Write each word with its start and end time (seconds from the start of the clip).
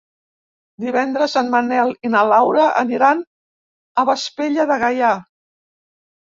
Divendres 0.85 1.35
en 1.41 1.51
Manel 1.55 1.93
i 2.09 2.11
na 2.13 2.23
Laura 2.29 2.63
aniran 2.85 3.21
a 4.03 4.07
Vespella 4.13 4.67
de 4.73 4.79
Gaià. 4.87 5.13